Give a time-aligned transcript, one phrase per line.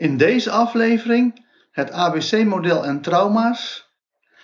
[0.00, 3.90] In deze aflevering het ABC-model en trauma's,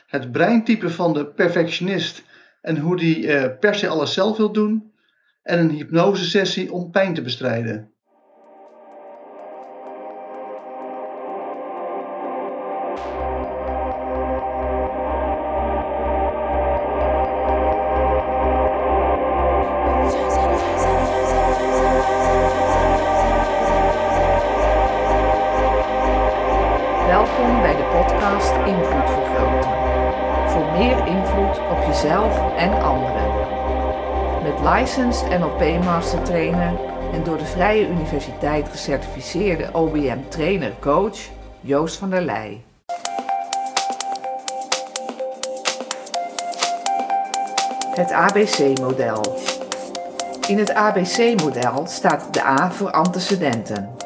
[0.06, 2.22] het breintype van de perfectionist
[2.60, 4.92] en hoe die eh, per se alles zelf wil doen,
[5.42, 7.92] en een hypnosesessie om pijn te bestrijden.
[34.96, 36.78] NLP Master Trainer
[37.12, 41.18] en door de Vrije Universiteit gecertificeerde OBM Trainer Coach
[41.60, 42.64] Joost van der Leij.
[47.90, 49.38] Het ABC-model.
[50.48, 53.96] In het ABC-model staat de A voor antecedenten.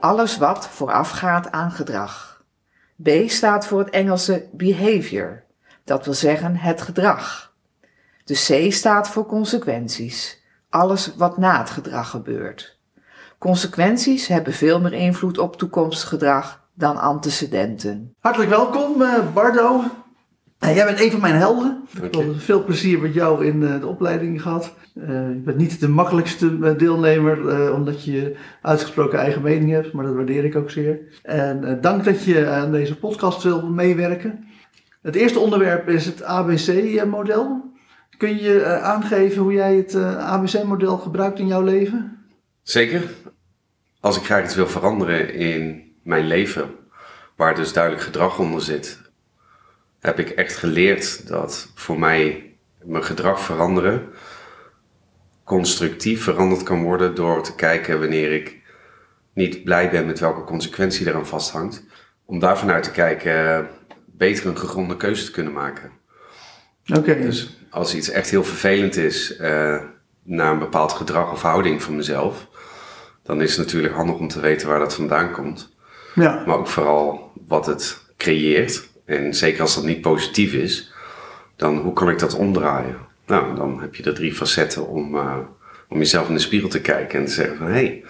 [0.00, 2.44] Alles wat voorafgaat aan gedrag.
[3.02, 5.42] B staat voor het Engelse behavior,
[5.84, 7.51] dat wil zeggen het gedrag.
[8.32, 12.78] De C staat voor consequenties, alles wat na het gedrag gebeurt.
[13.38, 18.14] Consequenties hebben veel meer invloed op toekomstig gedrag dan antecedenten.
[18.18, 19.82] Hartelijk welkom, eh, Bardo.
[20.58, 21.82] Eh, jij bent een van mijn helden.
[22.02, 24.72] Ik heb veel plezier met jou in eh, de opleiding gehad.
[24.94, 30.04] Eh, je bent niet de makkelijkste deelnemer, eh, omdat je uitgesproken eigen mening hebt, maar
[30.04, 31.00] dat waardeer ik ook zeer.
[31.22, 34.44] En eh, dank dat je aan deze podcast wil meewerken.
[35.02, 37.71] Het eerste onderwerp is het ABC-model.
[38.16, 42.26] Kun je eh, aangeven hoe jij het eh, ABC-model gebruikt in jouw leven?
[42.62, 43.10] Zeker.
[44.00, 46.70] Als ik graag iets wil veranderen in mijn leven,
[47.36, 49.00] waar dus duidelijk gedrag onder zit,
[50.00, 52.54] heb ik echt geleerd dat voor mij
[52.84, 54.08] mijn gedrag veranderen
[55.44, 58.60] constructief veranderd kan worden door te kijken wanneer ik
[59.34, 61.84] niet blij ben met welke consequentie eraan vasthangt.
[62.24, 63.68] Om daarvan uit te kijken
[64.06, 65.90] beter een gegronde keuze te kunnen maken.
[66.86, 69.76] Oké, Dus als iets echt heel vervelend is eh,
[70.22, 72.46] naar een bepaald gedrag of houding van mezelf,
[73.22, 75.74] dan is het natuurlijk handig om te weten waar dat vandaan komt.
[76.14, 76.42] ja.
[76.46, 78.90] Maar ook vooral wat het creëert.
[79.04, 80.92] En zeker als dat niet positief is,
[81.56, 82.96] dan hoe kan ik dat omdraaien?
[83.26, 85.36] Nou, dan heb je de drie facetten om, eh,
[85.88, 88.04] om jezelf in de spiegel te kijken en te zeggen van hé, hey,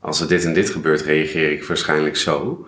[0.00, 2.66] als er dit en dit gebeurt, reageer ik waarschijnlijk zo.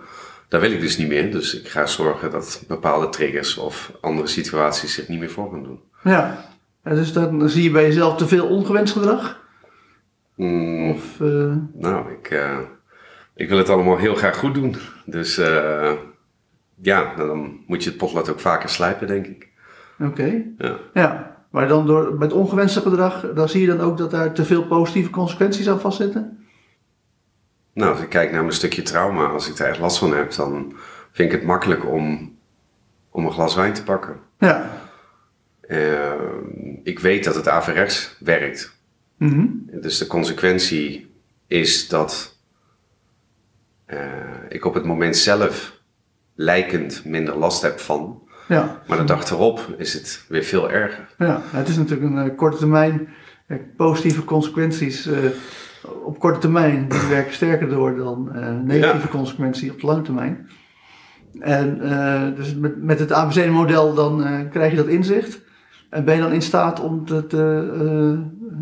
[0.51, 4.27] Dat wil ik dus niet meer, dus ik ga zorgen dat bepaalde triggers of andere
[4.27, 5.79] situaties zich niet meer voor gaan doen.
[6.03, 6.49] ja.
[6.83, 9.39] En dus dan zie je bij jezelf te veel ongewenst gedrag?
[10.35, 12.57] Mm, Of, eh, Nou, ik, eh,
[13.35, 14.75] ik wil het allemaal heel graag goed doen.
[15.05, 15.91] Dus eh,
[16.81, 19.47] ja, dan moet je het potlood ook vaker slijpen, denk ik.
[19.99, 20.43] Oké.
[20.57, 20.77] Ja.
[20.93, 24.45] Ja, maar dan door, met ongewenste gedrag, dan zie je dan ook dat daar te
[24.45, 26.40] veel positieve consequenties aan vastzitten?
[27.73, 30.33] Nou, als ik kijk naar mijn stukje trauma, als ik daar echt last van heb,
[30.33, 30.75] dan
[31.11, 32.35] vind ik het makkelijk om,
[33.09, 34.19] om een glas wijn te pakken.
[34.39, 34.71] Ja.
[35.61, 36.11] Eh,
[36.83, 38.79] ik weet dat het averechts werkt.
[39.17, 39.45] Mhm.
[39.71, 41.13] Dus de consequentie
[41.47, 42.37] is dat
[43.85, 43.99] eh,
[44.49, 45.79] ik op het moment zelf
[46.35, 48.21] lijkend minder last heb van.
[48.47, 48.81] Ja.
[48.87, 51.07] Maar de dag erop is het weer veel erger.
[51.17, 53.13] ja, het is natuurlijk een eh, korte termijn.
[53.75, 55.09] Positieve consequenties
[56.03, 59.11] op korte termijn die werken sterker door dan eh, negatieve Ja.
[59.17, 60.49] consequenties op de lange termijn.
[61.39, 65.41] En eh, dus met, met het ABC-model dan eh, krijg je dat inzicht.
[65.89, 68.19] En ben je dan in staat om te, te,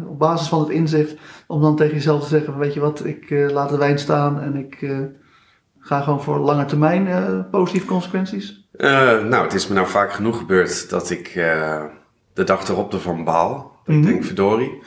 [0.07, 1.16] op basis van het inzicht,
[1.47, 4.56] om dan tegen jezelf te zeggen: Weet je wat, ik laat de wijn staan en
[4.56, 4.90] ik
[5.80, 8.68] ga gewoon voor lange termijn positieve consequenties?
[8.78, 11.34] Nou, het is me nou vaak genoeg gebeurd dat ik
[12.34, 13.72] de dag erop ervan baal.
[13.86, 14.03] Dat Mhm.
[14.06, 14.81] ik denk, verdorie.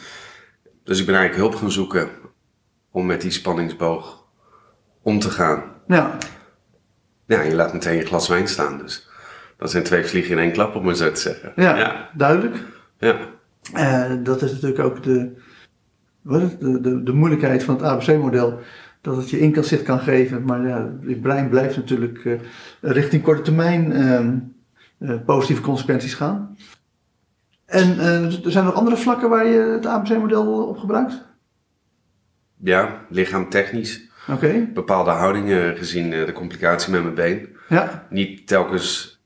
[0.84, 2.08] Dus ik ben eigenlijk hulp gaan zoeken
[2.92, 4.24] om met die spanningsboog
[5.02, 5.62] om te gaan.
[5.86, 6.16] Ja,
[7.26, 8.78] Ja, je laat meteen je glas wijn staan.
[8.78, 9.08] Dus
[9.56, 11.52] dat zijn twee vliegen in één klap, om het zo te zeggen.
[11.56, 12.10] ja, Ja.
[12.14, 12.56] duidelijk.
[12.98, 13.16] ja.
[13.72, 15.32] Eh, dat is natuurlijk ook de,
[16.22, 18.58] wat is het, de, de, de moeilijkheid van het ABC-model.
[19.00, 22.40] Dat het je inzicht kan geven, maar ja, het brein blijft natuurlijk eh,
[22.80, 24.38] richting korte termijn ehm,
[24.98, 26.56] eh, positieve consequenties gaan.
[27.66, 31.24] En eh, er zijn nog andere vlakken waar je het ABC-model op gebruikt?
[32.62, 34.00] Ja, lichaamtechnisch.
[34.28, 37.48] Oké, Bepaalde houdingen gezien eh, de complicatie met mijn been.
[37.68, 38.06] ja.
[38.10, 39.20] Niet telkens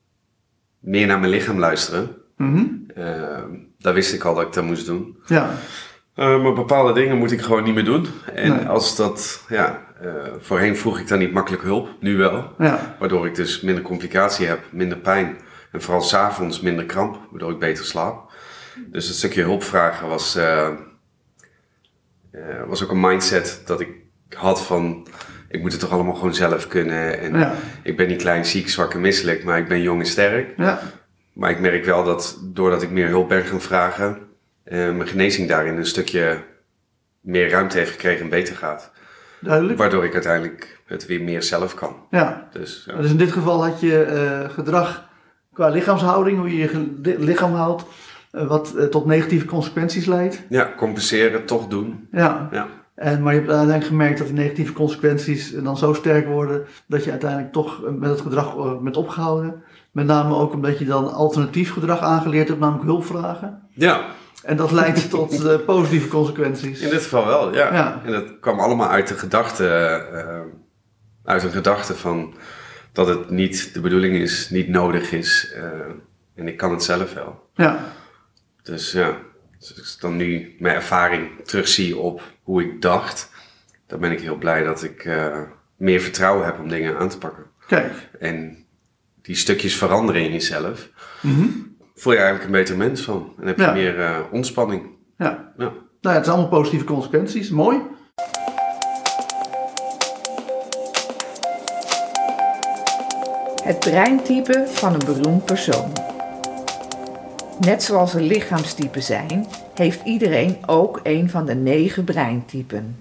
[0.79, 2.15] meer naar mijn lichaam luisteren.
[2.37, 2.65] Mhm.
[2.95, 3.43] Eh,
[3.79, 5.17] daar wist ik al dat ik dat moest doen.
[5.25, 5.49] Ja,
[6.15, 8.07] Eh, maar bepaalde dingen moet ik gewoon niet meer doen.
[8.33, 8.65] En Nee.
[8.65, 10.09] als dat, ja, eh,
[10.39, 12.53] voorheen vroeg ik dan niet makkelijk hulp, nu wel.
[12.57, 15.37] ja, Waardoor ik dus minder complicatie heb, minder pijn.
[15.71, 18.31] En vooral s'avonds minder kramp, waardoor ik beter slaap.
[18.91, 20.69] Dus het stukje hulp vragen was, eh,
[22.31, 23.89] eh, was ook een mindset dat ik
[24.35, 25.07] had van...
[25.49, 27.19] ik moet het toch allemaal gewoon zelf kunnen.
[27.19, 27.53] En Ja.
[27.83, 30.53] ik ben niet klein, ziek, zwak en misselijk, maar ik ben jong en sterk.
[30.57, 30.79] Ja,
[31.33, 34.17] Maar ik merk wel dat doordat ik meer hulp ben gaan vragen,
[34.63, 36.43] eh, mijn genezing daarin een stukje
[37.21, 38.91] meer ruimte heeft gekregen en beter gaat.
[39.39, 39.77] duidelijk.
[39.79, 41.95] Waardoor ik uiteindelijk het weer meer zelf kan.
[42.11, 42.47] Ja.
[42.51, 43.01] Dus ja.
[43.01, 45.09] Dus in dit geval had je eh, gedrag
[45.53, 46.69] qua lichaamshouding, hoe je
[47.01, 47.83] je lichaam houdt,
[48.47, 50.41] wat eh, tot negatieve consequenties leidt.
[50.49, 52.07] ja, compenseren, toch doen.
[52.11, 52.47] Ja.
[52.51, 52.67] Ja.
[52.95, 57.03] En, maar je hebt uiteindelijk gemerkt dat die negatieve consequenties dan zo sterk worden dat
[57.03, 59.63] je uiteindelijk toch eh, met het gedrag eh, bent opgehouden.
[59.91, 63.61] Met name ook omdat je dan alternatief gedrag aangeleerd hebt, namelijk hulpvragen.
[63.73, 64.01] Ja,
[64.43, 66.79] En dat leidt tot eh, positieve consequenties.
[66.81, 67.73] in dit geval wel, ja.
[67.73, 68.01] Ja.
[68.05, 69.67] En dat kwam allemaal uit de gedachte,
[70.13, 70.39] eh,
[71.23, 72.33] uit een gedachte van
[72.91, 75.51] dat het niet de bedoeling is, niet nodig is.
[75.55, 75.61] eh,
[76.35, 77.49] en ik kan het zelf wel.
[77.55, 77.79] Ja,
[78.67, 79.17] Dus ja,
[79.59, 83.29] dus als ik dan nu mijn ervaring terugzie op hoe ik dacht,
[83.87, 85.41] dan ben ik heel blij dat ik eh,
[85.75, 87.43] meer vertrouwen heb om dingen aan te pakken.
[87.67, 87.93] kijk.
[88.19, 88.65] En
[89.21, 90.89] die stukjes veranderen in jezelf,
[91.21, 91.45] Mhm.
[91.95, 93.33] voel je eigenlijk een beter mens van.
[93.39, 93.73] En heb je Ja.
[93.73, 94.89] meer eh, ontspanning.
[95.17, 95.53] Ja.
[95.57, 95.63] Ja.
[95.63, 97.49] Nou ja, het zijn allemaal positieve consequenties.
[97.49, 97.81] Mooi.
[103.63, 105.91] Het breintype van een beroemd persoon.
[107.59, 112.95] Net zoals er lichaamstypen zijn, heeft iedereen ook een van de negen breintypen.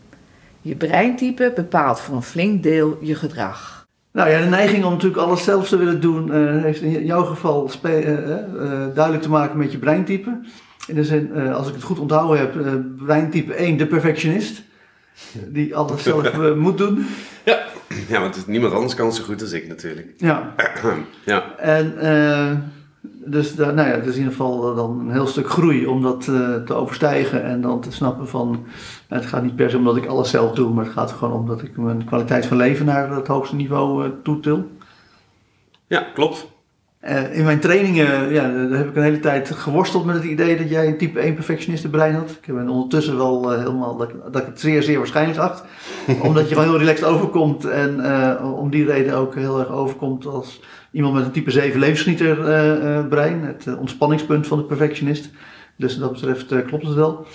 [0.61, 3.87] Je breintype bepaalt voor een flink deel je gedrag.
[4.12, 7.25] Nou ja, de neiging om natuurlijk alles zelf te willen doen, eh, heeft in jouw
[7.25, 10.38] geval spe- eh, eh, duidelijk te maken met je breintype.
[10.87, 12.73] In de zin, eh, als ik het goed onthouden heb, eh,
[13.05, 14.62] breintype 1, de perfectionist.
[15.49, 17.06] Die alles zelf moet doen.
[18.08, 20.08] Ja, want het- niemand anders kan zo goed als ik natuurlijk.
[20.17, 20.55] Ja,
[21.25, 22.50] ja, en eh,
[23.25, 25.87] dus daar, nou ja, het is in ieder geval eh, dan een heel stuk groei
[25.87, 27.44] om dat eh, te overstijgen.
[27.44, 28.50] En dan te snappen van,
[29.08, 31.35] nou, het gaat niet per se omdat ik alles zelf doe, maar het gaat gewoon
[31.35, 34.70] om dat ik mijn kwaliteit van leven naar het hoogste niveau eh toetil.
[35.87, 36.55] ja klopt.
[37.32, 40.69] In mijn trainingen ja, daar heb ik een hele tijd geworsteld met het idee dat
[40.70, 42.31] jij een type 1 perfectionistenbrein had.
[42.31, 45.62] Ik ben ondertussen wel helemaal dat, dat ik het zeer, zeer waarschijnlijk acht.
[46.23, 50.26] Omdat je gewoon heel relaxed overkomt en eh, om die reden ook heel erg overkomt
[50.26, 50.61] als
[50.91, 53.44] iemand met een type 7 levensgenieter eh, eh, brein.
[53.44, 55.31] Het ontspanningspunt van de perfectionist.
[55.76, 57.26] Dus dat betreft klopt het wel.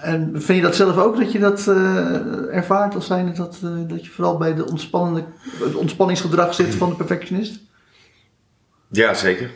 [0.00, 1.66] En vind je dat zelf ook, dat je dat
[2.50, 3.58] ervaart als zijnde dat,
[3.88, 5.24] dat je vooral bij de ontspannende,
[5.64, 7.60] het ontspanningsgedrag zit van de perfectionist?
[8.88, 9.50] Ja, zeker.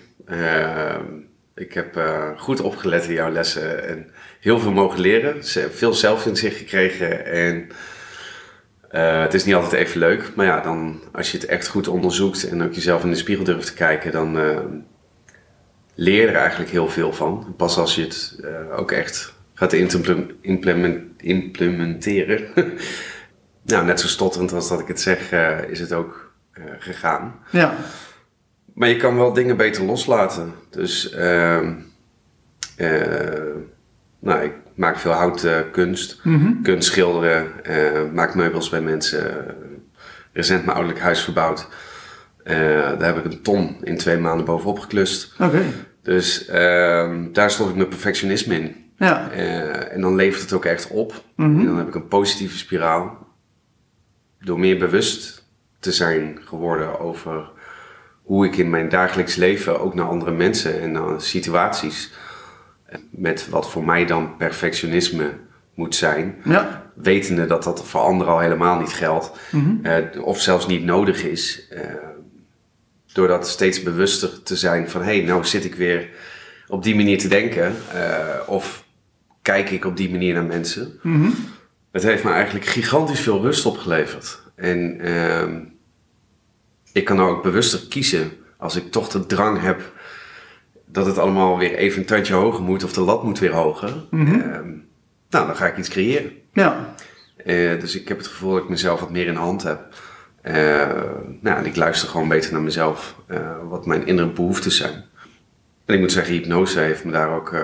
[1.55, 2.01] Ik heb
[2.37, 5.45] goed opgelet in jouw lessen en heel veel mogen leren.
[5.73, 7.69] Veel zelfinzicht gekregen en
[8.95, 10.33] eh, het is niet altijd even leuk.
[10.35, 13.45] Maar ja, dan, als je het echt goed onderzoekt en ook jezelf in de spiegel
[13.45, 14.59] durft te kijken, dan eh,
[15.95, 17.55] leer je er eigenlijk heel veel van.
[17.57, 22.45] Pas als je het eh, ook echt gaat implem- implement- implementeren.
[23.63, 25.33] nou, net zo stotterend als dat ik het zeg,
[25.69, 26.33] is het ook
[26.79, 27.35] gegaan.
[27.51, 27.75] Ja.
[28.75, 30.53] Maar je kan wel dingen beter loslaten.
[30.71, 31.69] Dus, eh,
[34.25, 36.63] nou, ik maak veel houtkunst, Mhm.
[36.63, 39.47] kunst schilderen, eh, maak meubels bij mensen.
[40.33, 41.69] Recent mijn ouderlijk huis verbouwd.
[42.45, 42.57] Eh,
[42.99, 45.35] daar heb ik een ton in twee maanden bovenop geklust.
[45.41, 45.63] Oké.
[46.03, 48.77] Dus ehm, daar stond ik mijn perfectionisme in.
[48.99, 49.31] Ja.
[49.31, 51.23] Eh, en dan levert het ook echt op.
[51.37, 51.59] Mhm.
[51.59, 53.27] En dan heb ik een positieve spiraal.
[54.41, 55.45] Door meer bewust
[55.81, 57.51] te zijn geworden over
[58.23, 62.13] hoe ik in mijn dagelijks leven ook naar andere mensen en naar situaties.
[62.95, 65.31] Eh, Met wat voor mij dan perfectionisme
[65.75, 66.37] moet zijn.
[66.45, 66.83] Ja.
[66.95, 69.31] Wetende dat dat voor anderen al helemaal niet geldt.
[69.51, 69.87] Mhm.
[69.87, 71.69] eh, of zelfs niet nodig is.
[71.69, 71.81] eh,
[73.13, 75.01] door dat steeds bewuster te zijn van...
[75.03, 76.09] hé, hey, nou zit ik weer
[76.69, 77.75] op die manier te denken.
[77.93, 78.85] eh, of
[79.43, 80.99] kijk ik op die manier naar mensen.
[81.03, 81.31] Mhm.
[81.93, 84.43] Het heeft me eigenlijk gigantisch veel rust opgeleverd.
[84.55, 85.61] En ehm,
[86.93, 89.93] ik kan nou ook bewuster kiezen als ik toch de drang heb
[90.95, 94.07] dat het allemaal weer even een tandje hoger moet of de lat moet weer hoger.
[94.11, 94.41] Mhm.
[94.41, 94.69] Ehm,
[95.31, 96.33] nou, dan ga ik iets creëren.
[96.53, 96.95] Ja.
[97.37, 99.95] Eh, dus ik heb het gevoel dat ik mezelf wat meer in de hand heb.
[100.41, 100.55] Eh,
[101.41, 105.05] nou, en ik luister gewoon beter naar mezelf, eh, wat mijn innere behoeftes zijn.
[105.85, 107.55] En ik moet zeggen, hypnose heeft me daar ook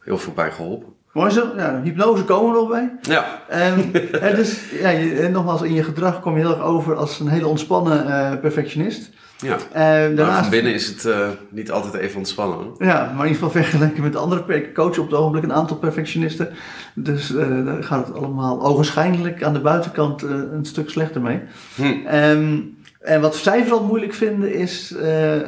[0.00, 0.92] heel veel bij geholpen.
[1.12, 1.46] Mooi zo.
[1.56, 2.92] Ja, hypnose komen we nog bij.
[3.02, 3.90] Ja, En,
[4.24, 7.20] hè, dus, ja, je, en nogmaals, in je gedrag kom je heel erg over als
[7.20, 9.10] een hele ontspannen eh, perfectionist.
[9.38, 9.56] ja.
[9.74, 12.56] Maar daarnaast, van binnen is het eh, niet altijd even ontspannen.
[12.58, 12.74] hoor.
[12.78, 15.52] ja, maar in ieder geval vergeleken met andere per- ik coach op het ogenblik een
[15.52, 16.48] aantal perfectionisten.
[16.94, 21.40] Dus eh daar gaat het allemaal ogenschijnlijk aan de buitenkant eh, een stuk slechter mee.
[21.74, 22.06] Hm.
[22.06, 22.58] Ehm,
[23.00, 25.42] en wat zij vooral moeilijk vinden is eh, eh,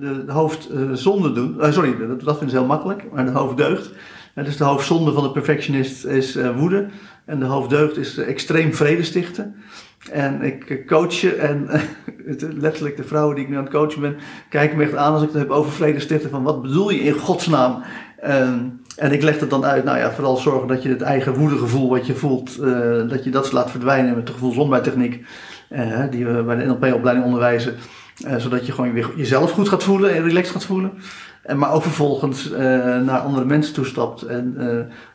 [0.00, 1.60] de, de hoofdzonde doen.
[1.60, 3.86] Eh, sorry, dat, dat vinden ze heel makkelijk, maar de hoofddeugd.
[3.86, 3.96] Eh,
[4.44, 6.86] dus de hoofdzonde van de perfectionist is eh, woede.
[7.24, 9.54] En de hoofddeugd is eh, extreem vrede stichten.
[10.10, 11.68] En ik coach je en
[12.64, 14.16] letterlijk de vrouwen die ik nu aan het coachen ben,
[14.48, 17.00] kijken me echt aan als ik het heb over vrede stichten van wat bedoel je
[17.00, 17.82] in godsnaam?
[18.16, 21.34] En, en ik leg het dan uit, nou ja, vooral zorgen dat je het eigen
[21.34, 25.24] woedegevoel wat je voelt, uh, dat je dat laat verdwijnen met de gevoelsombuidtechniek
[25.70, 27.74] uh, die we bij de NLP-opleiding onderwijzen.
[28.36, 30.92] Zodat je gewoon weer jezelf goed gaat voelen en relaxed gaat voelen.
[31.42, 32.50] En maar ook vervolgens
[33.04, 34.22] naar andere mensen toestapt.
[34.22, 34.56] En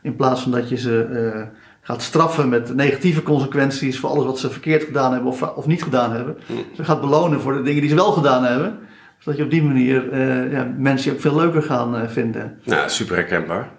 [0.01, 1.47] in plaats van dat je ze
[1.81, 5.83] gaat straffen met negatieve consequenties voor alles wat ze verkeerd gedaan hebben of, of niet
[5.83, 6.37] gedaan hebben.
[6.73, 8.79] Ze gaat belonen voor de dingen die ze wel gedaan hebben.
[9.17, 12.59] Zodat je op die manier uh, ja, mensen ook veel leuker gaan uh, vinden.
[12.63, 13.69] Nou, super herkenbaar.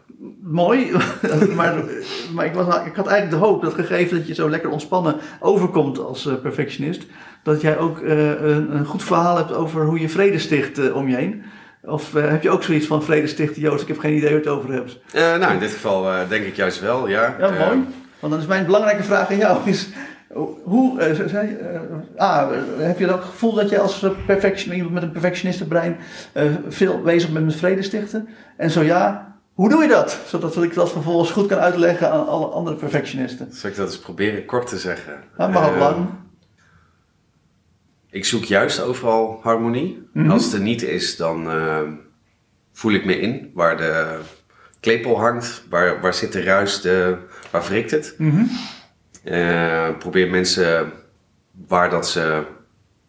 [0.43, 0.93] Mooi,
[1.57, 1.75] maar,
[2.35, 5.17] maar ik, was, ik had eigenlijk de hoop dat gegeven dat je zo lekker ontspannen
[5.41, 7.07] overkomt als uh, perfectionist,
[7.43, 11.17] dat jij ook een, een, goed verhaal hebt over hoe je vrede sticht om je
[11.17, 11.43] heen.
[11.87, 13.83] Of heb je ook zoiets van vrede stichten, Joost?
[13.83, 14.99] Ik heb geen idee hoe je het over hebt.
[15.13, 17.37] nou, in dit geval denk ik juist wel, ja.
[17.39, 17.85] Ja, mooi.
[18.21, 19.89] Want dan is mijn belangrijke vraag aan jou is,
[20.63, 21.57] hoe, zei,
[22.17, 25.97] ah, heb je dat gevoel dat je als perfectionist, met een perfectionistenbrein
[26.69, 28.29] veel bezig bent met vrede stichten?
[28.57, 30.19] En zo ja, hoe doe je dat?
[30.27, 33.49] Zodat ik dat vervolgens goed kan uitleggen aan alle andere perfectionisten.
[33.51, 35.13] Zal ik dat eens proberen kort te zeggen?
[35.39, 36.07] Ja, maar lang.
[38.11, 40.09] Ik zoek juist overal harmonie.
[40.13, 40.31] Mm -hmm.
[40.31, 41.49] Als het er niet is, dan
[42.73, 44.19] voel ik me in waar de
[44.81, 47.17] klepel hangt, waar, waar zit de ruis, de,
[47.51, 48.15] waar wrikt het.
[48.19, 48.51] Mm -hmm.
[49.25, 50.93] uh, probeer mensen
[51.67, 52.43] waar dat ze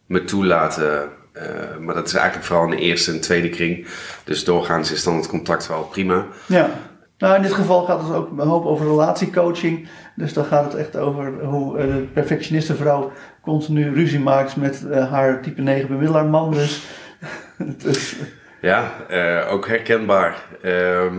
[0.05, 1.09] me toelaten.
[1.33, 3.87] Uh, maar dat is eigenlijk vooral in de eerste en tweede kring.
[4.23, 6.25] Dus doorgaans is dan het contact wel prima.
[6.45, 6.69] Ja.
[7.17, 9.87] Nou, in dit geval gaat het ook een hoop over relatiecoaching.
[10.15, 15.41] Dus dan gaat het echt over hoe de perfectionistenvrouw continu ruzie maakt met uh, haar
[15.41, 16.51] type 9 bemiddelaar man.
[16.51, 16.83] Dus,
[17.83, 18.15] dus.
[18.61, 20.45] Ja, uh, ook herkenbaar.
[20.63, 21.11] Uh,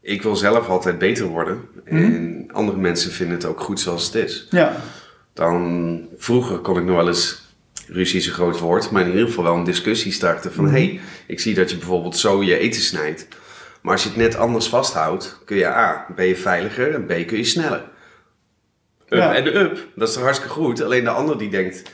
[0.00, 1.60] ik wil zelf altijd beter worden.
[1.84, 2.14] Mm-hmm.
[2.14, 4.46] En andere mensen vinden het ook goed zoals het is.
[4.50, 4.76] Ja.
[5.32, 7.54] Dan, vroeger kon ik nog wel eens,
[7.86, 10.64] ruzie is een groot woord, maar in ieder geval wel een discussie starten van...
[10.64, 10.80] Mm-hmm.
[10.80, 13.28] hey, ik zie dat je bijvoorbeeld zo je eten snijdt.
[13.80, 17.26] Maar als je het net anders vasthoudt, kun je A, ben je veiliger en B,
[17.26, 17.88] kun je sneller.
[19.08, 19.34] Up ja.
[19.34, 20.82] en up, dat is toch hartstikke goed.
[20.82, 21.90] Alleen de ander die denkt,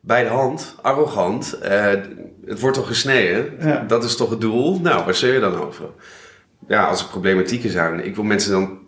[0.00, 1.84] bij de hand, arrogant, uh,
[2.44, 3.56] het wordt toch gesneden?
[3.60, 3.84] Ja.
[3.86, 4.80] Dat is toch het doel?
[4.80, 5.88] Nou, waar zul je dan over?
[6.68, 8.78] ja, als er problematieken zijn, ik wil mensen dan.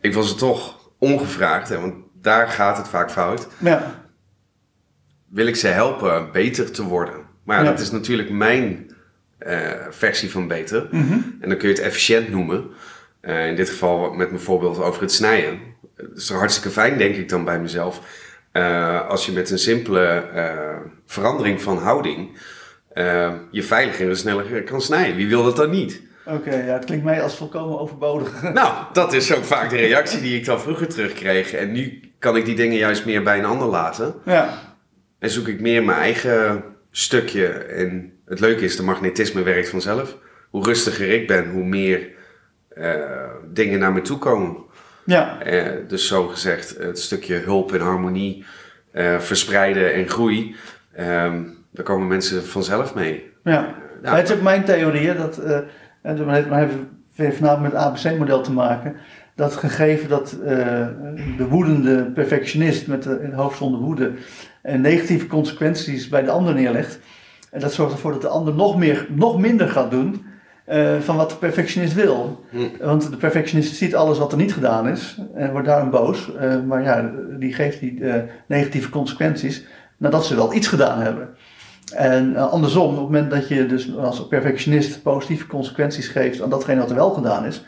[0.00, 3.48] Ik wil ze toch ongevraagd, hè, want daar gaat het vaak fout.
[3.58, 4.04] Ja.
[5.28, 7.24] Wil ik ze helpen beter te worden?
[7.42, 8.85] Maar ja, dat is natuurlijk mijn
[9.90, 10.88] versie van beter.
[10.90, 11.36] Mm -hmm.
[11.40, 12.64] En dan kun je het efficiënt noemen.
[13.22, 15.60] Uh, in dit geval met mijn voorbeeld over het snijden.
[15.96, 18.00] Het is hartstikke fijn, denk ik dan bij mezelf.
[18.52, 20.24] Uh, als je met een simpele
[21.06, 22.38] verandering van houding
[23.50, 25.16] je veiliger en sneller kan snijden.
[25.16, 26.02] Wie wil dat dan niet?
[26.26, 28.42] Oké, okay, ja, het klinkt mij als volkomen overbodig.
[28.52, 31.52] Nou, dat is ook vaak de reactie die ik dan vroeger terugkreeg.
[31.52, 34.14] En nu kan ik die dingen juist meer bij een ander laten.
[34.24, 34.58] Ja.
[35.18, 37.46] En zoek ik meer mijn eigen stukje.
[37.48, 40.16] En het leuke is, de magnetisme werkt vanzelf.
[40.50, 42.08] Hoe rustiger ik ben, hoe meer
[42.78, 42.94] uh,
[43.52, 44.56] dingen naar me toe komen.
[45.04, 45.46] Ja.
[45.46, 48.44] Uh, dus zo gezegd, het stukje hulp en harmonie
[48.92, 50.54] uh, verspreiden en groei.
[51.70, 53.32] daar komen mensen vanzelf mee.
[53.44, 53.74] Ja.
[54.02, 54.16] ja.
[54.16, 55.38] Het is ook mijn theorie, dat
[56.02, 58.96] en maar hebben we vanavond met het ABC-model te maken.
[59.34, 60.36] Dat gegeven dat
[61.36, 64.12] de woedende perfectionist met de, hoofd zonder woede
[64.62, 66.98] en negatieve consequenties bij de ander neerlegt.
[67.50, 70.24] En dat zorgt ervoor dat de ander nog, meer, nog minder gaat doen
[70.68, 72.44] uh, van wat de perfectionist wil.
[72.50, 72.58] Hm.
[72.80, 76.30] Want de perfectionist ziet alles wat er niet gedaan is en wordt daarom boos.
[76.40, 78.02] Uh, maar ja, die geeft die
[78.46, 79.64] negatieve consequenties
[79.96, 81.28] nadat ze wel iets gedaan hebben.
[81.94, 86.80] En andersom, op het moment dat je dus als perfectionist positieve consequenties geeft aan datgene
[86.80, 87.64] wat er wel gedaan is,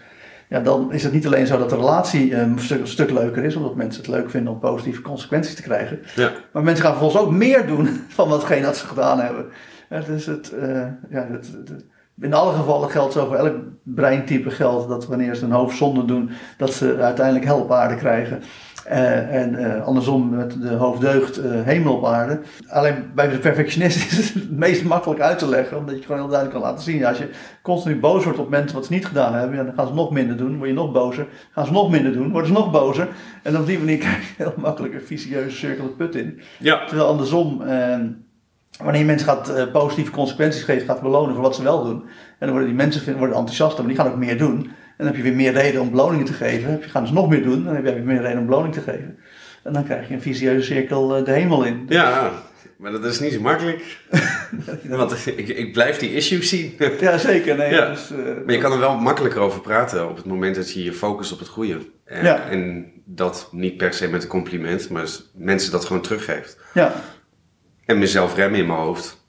[0.48, 3.10] ja, dan is het niet alleen zo dat de relatie um, een, stuk, een stuk
[3.10, 6.00] leuker is, omdat mensen het leuk vinden om positieve consequenties te krijgen.
[6.14, 6.32] Ja.
[6.52, 9.46] Maar mensen gaan vervolgens ook meer doen van watgene dat ze gedaan hebben.
[9.90, 11.84] Ja, dus het, uh, ja, het, het,
[12.20, 16.30] in alle gevallen geldt zo voor elk breintype geldt dat wanneer ze een hoofdzonde doen,
[16.56, 18.42] dat ze uiteindelijk hel op aarde krijgen.
[18.90, 22.40] Uh, en uh, andersom met de hoofddeugd uh, hemel op aarde.
[22.68, 26.20] Alleen bij de perfectionist is het het meest makkelijk uit te leggen, omdat je gewoon
[26.20, 26.98] heel duidelijk kan laten zien.
[26.98, 27.30] Ja, als je
[27.62, 30.10] continu boos wordt op mensen wat ze niet gedaan hebben, ja, dan gaan ze nog
[30.10, 31.26] minder doen, word je nog bozer.
[31.50, 33.08] Gaan ze nog minder doen, worden ze nog bozer.
[33.42, 36.40] En op die manier krijg je heel makkelijk een vicieuze cirkel de put in.
[36.58, 36.84] Ja.
[36.86, 38.06] Terwijl andersom, ehm,
[38.78, 42.02] wanneer je mensen gaat positieve consequenties geven, gaat belonen voor wat ze wel doen.
[42.02, 44.70] En dan worden die mensen vinden, worden enthousiaster, maar die gaan ook meer doen.
[44.98, 46.80] En dan heb je weer meer reden om beloningen te geven.
[46.80, 48.80] Dan gaan ze nog meer doen, dan heb je weer meer reden om beloning te
[48.80, 49.18] geven.
[49.62, 51.84] En dan krijg je een vicieuze cirkel de hemel in.
[51.88, 52.32] Ja,
[52.76, 53.96] maar dat is niet zo makkelijk.
[54.88, 56.74] Want ik, ik blijf die issues zien.
[57.00, 57.56] Ja, zeker.
[57.56, 57.88] Nee, Ja.
[57.90, 60.84] Dus, eh, Maar je kan er wel makkelijker over praten op het moment dat je
[60.84, 61.78] je focust op het goede.
[62.04, 62.48] En, Ja.
[62.48, 66.58] en dat niet per se met een compliment, maar mensen dat gewoon teruggeeft.
[66.74, 66.92] ja,
[67.84, 69.26] En mezelf remmen in mijn hoofd.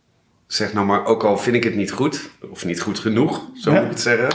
[0.47, 3.71] Zeg nou maar, ook al vind ik het niet goed, of niet goed genoeg, zo
[3.71, 3.75] Ja.
[3.75, 4.27] moet ik het zeggen.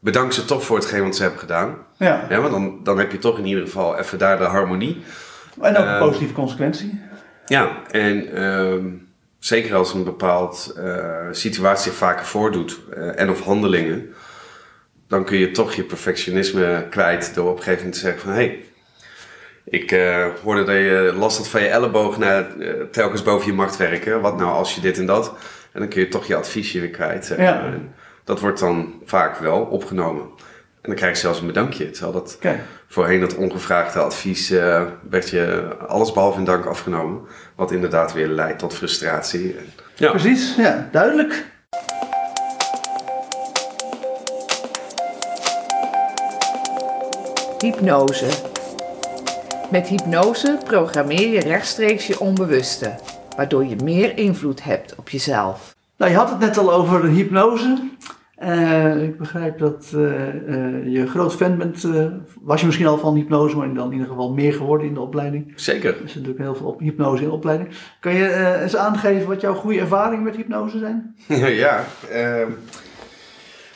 [0.00, 1.76] Bedank ze toch voor hetgeen wat ze hebben gedaan.
[1.96, 2.26] ja.
[2.28, 5.02] Ja, want dan, dan heb je toch in ieder geval even daar de harmonie.
[5.60, 7.00] En ook een Ehm, positieve consequentie.
[7.46, 8.84] Ja, en ehm,
[9.38, 14.14] zeker als een bepaald eh, situatie vaker voordoet eh, en of handelingen,
[15.08, 18.30] dan kun je toch je perfectionisme kwijt door op een gegeven moment te zeggen van
[18.30, 18.64] hé, hey,
[19.64, 22.46] ik eh, hoorde dat je last had van je elleboog naar
[22.90, 24.20] telkens boven je macht werken.
[24.20, 25.32] Wat nou als je dit en dat?
[25.72, 27.26] En dan kun je toch je adviesje weer kwijt.
[27.26, 27.52] zeg Ja.
[27.60, 27.72] maar.
[28.26, 30.22] Dat wordt dan vaak wel opgenomen.
[30.80, 31.90] En dan krijg je zelfs een bedankje.
[31.90, 37.20] Terwijl dat Kijk, Voorheen dat ongevraagde advies eh, werd je alles behalve in dank afgenomen.
[37.54, 39.56] Wat inderdaad weer leidt tot frustratie.
[39.96, 40.54] Ja, precies.
[40.56, 41.44] Ja, duidelijk.
[47.58, 48.26] Hypnose.
[49.70, 52.94] Met hypnose programmeer je rechtstreeks je onbewuste,
[53.36, 55.74] waardoor je meer invloed hebt op jezelf.
[55.96, 57.88] Nou, je had het net al over de hypnose.
[58.36, 61.86] Eh, ik begrijp dat eh, eh, je groot fan bent.
[62.40, 65.00] was je misschien al van hypnose, maar dan in ieder geval meer geworden in de
[65.00, 65.52] opleiding.
[65.56, 65.88] zeker.
[65.90, 67.68] Er zit natuurlijk heel veel op hypnose in de opleiding.
[68.00, 71.16] Kan je eens aangeven wat jouw goede ervaringen met hypnose zijn?
[71.64, 72.50] ja, ehm,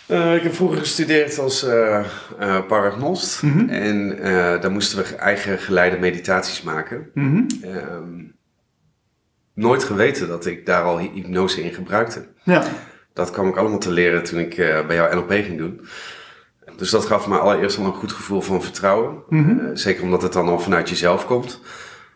[0.07, 1.67] eh, ik heb vroeger gestudeerd als
[2.69, 3.43] paragnost.
[3.43, 3.69] Mhm.
[3.69, 4.17] En
[4.61, 7.11] daar moesten we eigen geleide meditaties maken.
[7.15, 8.23] Ehm,
[9.55, 12.27] nooit geweten dat ik daar al hy- hypnose in gebruikte.
[12.43, 12.63] Ja,
[13.21, 15.81] Dat kwam ik allemaal te leren toen ik eh, bij jou NLP ging doen.
[16.77, 19.23] Dus dat gaf me allereerst al een goed gevoel van vertrouwen.
[19.29, 19.59] Mhm.
[19.59, 21.61] Eh, zeker omdat het dan al vanuit jezelf komt.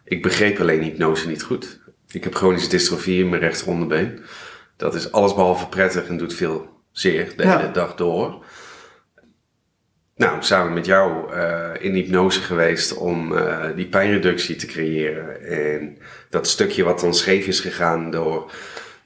[0.05, 1.81] Ik begreep alleen hypnose niet goed.
[2.11, 4.21] Ik heb chronische dystrofie in mijn rechteronderbeen.
[4.77, 7.59] Dat is allesbehalve prettig en doet veel zeer de Ja.
[7.59, 8.45] hele dag door.
[10.17, 13.35] Nou, samen met jou eh, in hypnose geweest om
[13.77, 15.43] die pijnreductie te creëren.
[15.47, 15.99] En
[16.31, 18.51] dat stukje wat dan scheef is gegaan door,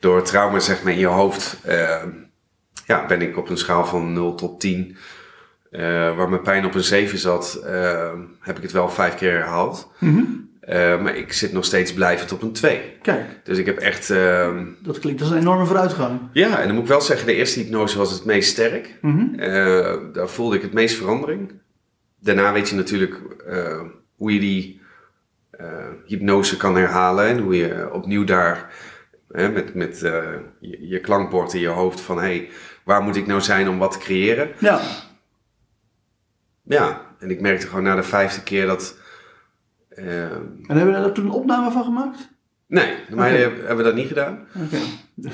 [0.01, 1.57] door trauma zeg maar, in je hoofd.
[1.65, 2.03] eh,
[2.87, 4.97] ja, ben ik op een schaal van 0 tot 10,
[5.71, 5.81] eh,
[6.17, 9.91] waar mijn pijn op een 7 zat, eh, heb ik het wel vijf keer herhaald.
[9.99, 10.23] Mhm.
[10.61, 12.81] Eh, maar ik zit nog steeds blijvend op een 2.
[13.03, 14.11] kijk, Dus ik heb echt...
[14.11, 16.21] ehm, dat klinkt als een enorme vooruitgang.
[16.33, 18.95] ja, en dan moet ik wel zeggen, de eerste hypnose was het meest sterk.
[19.03, 19.35] Mhm.
[19.39, 21.53] Eh, daar voelde ik het meest verandering.
[22.21, 23.21] Daarna weet je natuurlijk
[24.17, 24.81] hoe je die
[26.07, 28.73] hypnose kan herhalen en hoe je opnieuw daar
[29.33, 30.23] hè, met, met eh,
[30.61, 32.49] je, je klankbord in je hoofd van hé, hey,
[32.85, 34.51] waar moet ik nou zijn om wat te creëren?
[34.59, 34.81] Ja,
[36.63, 38.97] Ja, en ik merkte gewoon na de vijfde keer dat.
[39.89, 42.29] eh, en hebben we daar toen een opname van gemaakt?
[42.67, 43.49] nee, de meiden Oké.
[43.49, 44.47] hebben- hebben dat niet gedaan.
[44.65, 44.77] Oké.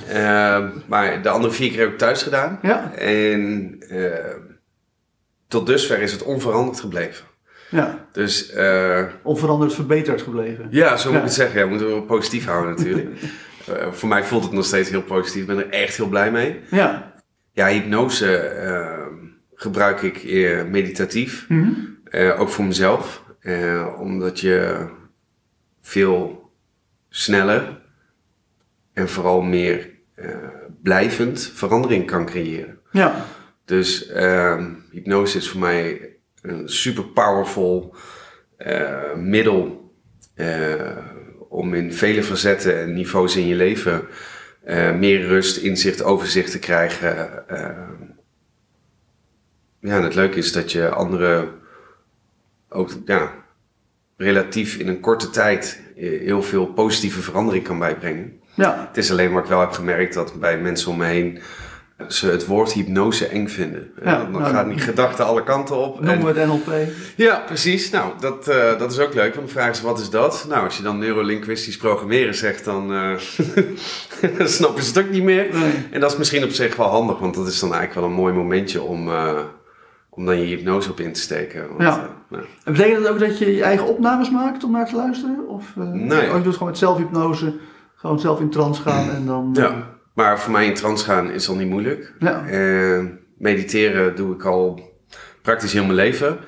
[0.09, 2.59] Eh, maar de andere vier keer heb ik thuis gedaan.
[2.62, 4.35] Ja, En eh,
[5.48, 7.26] tot dusver is het onveranderd gebleven.
[7.70, 8.52] ja, Dus
[9.22, 10.66] onveranderd verbeterd gebleven.
[10.70, 11.18] ja, zo moet Ja.
[11.18, 11.59] ik het zeggen.
[11.59, 13.09] Ja, we moeten wel positief houden natuurlijk.
[13.68, 15.40] Eh, voor mij voelt het nog steeds heel positief.
[15.40, 16.61] Ik ben er echt heel blij mee.
[16.70, 17.12] Ja,
[17.53, 19.07] Ja, hypnose eh,
[19.55, 20.24] gebruik ik
[20.70, 21.48] meditatief.
[21.48, 21.70] Mhm.
[22.05, 23.24] Eh, ook voor mezelf.
[23.40, 24.87] Eh, omdat je
[25.81, 26.50] veel
[27.09, 27.83] sneller
[28.92, 29.92] en vooral meer
[30.83, 32.79] blijvend verandering kan creëren.
[32.90, 33.24] ja,
[33.64, 37.96] Dus ehm, hypnose is voor mij een super powerful
[39.16, 39.92] middel
[41.55, 44.07] om in vele facetten en niveaus in je leven
[44.64, 47.49] eh, meer rust, inzicht, overzicht te krijgen.
[47.49, 47.88] eh.
[49.81, 51.49] ja, en het leuke is dat je anderen
[52.69, 53.33] ook ja,
[54.17, 58.40] relatief in een korte tijd eh, heel veel positieve verandering kan bijbrengen.
[58.55, 61.38] ja, Het is alleen maar ik wel heb gemerkt dat bij mensen om me heen
[62.09, 63.90] ze het woord hypnose eng vinden.
[63.98, 65.98] Eh, Ja, dan nou, gaan die gedachten alle kanten op.
[66.00, 66.72] En- noemen we het NLP.
[67.16, 67.90] ja, precies.
[67.90, 69.35] Nou, dat, eh, dat is ook leuk.
[69.35, 70.46] Want dan vragen ze, wat is dat?
[70.48, 73.11] Nou, als je dan neurolinguistisch programmeren zegt, dan eh,
[74.46, 75.46] snappen ze het ook niet meer.
[75.52, 75.72] Nee.
[75.90, 78.22] En dat is misschien op zich wel handig, want dat is dan eigenlijk wel een
[78.22, 79.11] mooi momentje om,
[80.11, 81.68] om dan je hypnose op in te steken.
[81.68, 82.09] Want, Ja.
[82.30, 85.48] nou, En betekent dat ook dat je je eigen opnames maakt om naar te luisteren?
[85.48, 86.28] Of, Nee.
[86.30, 87.54] Of je doet gewoon met zelfhypnose,
[87.94, 89.50] gewoon zelf in trance gaan en dan...
[89.52, 89.92] ja.
[90.14, 92.12] Maar voor mij in trance gaan is al niet moeilijk.
[92.18, 92.46] Ja.
[92.46, 93.05] Eh,
[93.38, 94.92] mediteren doe ik al
[95.42, 96.38] praktisch heel mijn leven.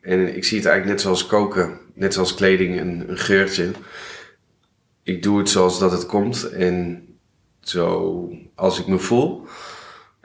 [0.00, 3.70] En ik zie het eigenlijk net zoals koken, net zoals kleding, een, een geurtje.
[5.02, 7.06] Ik doe het zoals dat het komt en
[7.60, 9.46] zo als ik me voel.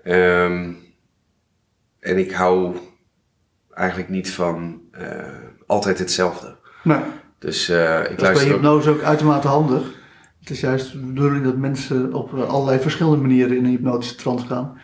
[0.03, 0.71] Ehm,
[1.99, 2.75] en ik hou
[3.73, 5.07] eigenlijk niet van eh,
[5.67, 6.55] altijd hetzelfde.
[6.83, 6.99] Nee,
[7.39, 8.53] Dus eh, ik dat is bij luister ook...
[8.53, 9.97] hypnose ook uitermate handig.
[10.49, 14.45] Het is juist de bedoeling dat mensen op allerlei verschillende manieren in een hypnotische trance
[14.45, 14.77] gaan.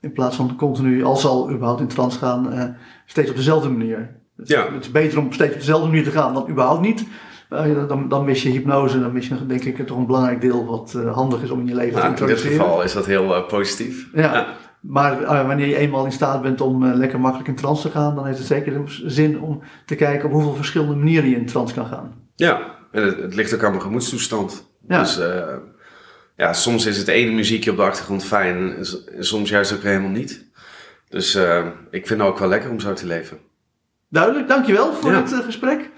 [0.00, 2.64] In plaats van continu, als ze al überhaupt in trance gaan, uh,
[3.06, 4.16] steeds op dezelfde manier.
[4.44, 4.72] Ja.
[4.72, 7.06] Het is beter om steeds op dezelfde manier te gaan dan überhaupt niet.
[7.50, 10.66] Uh, dan, dan mis je hypnose, dan mis je denk ik toch een belangrijk deel
[10.66, 12.52] wat uh, handig is om in je leven nou, te introduceren.
[12.52, 14.08] In dit geval is dat heel positief.
[14.14, 14.22] Ja.
[14.22, 14.46] ja.
[14.80, 18.26] Maar wanneer je eenmaal in staat bent om lekker makkelijk in trance te gaan, dan
[18.26, 21.86] heeft het zeker zin om te kijken op hoeveel verschillende manieren je in trance kan
[21.86, 22.14] gaan.
[22.34, 22.60] Ja,
[22.92, 24.70] en het, het ligt ook aan mijn gemoedstoestand.
[24.88, 24.98] Ja.
[24.98, 25.56] Dus uh,
[26.36, 28.86] ja, soms is het ene muziekje op de achtergrond fijn en,
[29.24, 30.44] soms juist ook helemaal niet.
[31.08, 31.34] Dus
[31.90, 33.38] ik vind het ook wel lekker om zo te leven.
[34.08, 35.22] Duidelijk, dankjewel voor ja.
[35.22, 35.90] dit gesprek.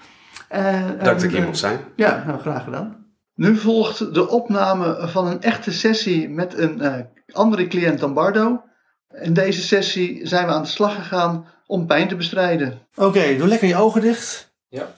[0.49, 1.81] Dank dat ik hier mocht zijn.
[1.97, 3.07] Ja, nou graag gedaan.
[3.35, 8.63] Nu volgt de opname van een echte sessie met een andere cliënt dan Bardo.
[9.21, 12.79] In deze sessie zijn we aan de slag gegaan om pijn te bestrijden.
[12.95, 14.53] Oké, doe lekker je ogen dicht.
[14.69, 14.95] Ja.